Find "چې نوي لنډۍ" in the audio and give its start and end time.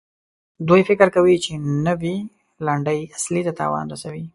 1.45-2.99